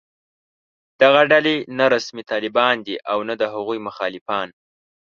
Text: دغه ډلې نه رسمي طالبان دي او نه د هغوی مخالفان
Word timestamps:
دغه 1.01 1.21
ډلې 1.31 1.55
نه 1.77 1.85
رسمي 1.93 2.23
طالبان 2.31 2.75
دي 2.85 2.95
او 3.11 3.17
نه 3.27 3.33
د 3.41 3.43
هغوی 3.53 3.79
مخالفان 3.87 4.47